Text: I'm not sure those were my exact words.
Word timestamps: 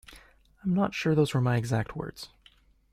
I'm 0.63 0.73
not 0.73 0.95
sure 0.95 1.13
those 1.13 1.35
were 1.35 1.41
my 1.41 1.57
exact 1.57 1.95
words. 1.95 2.29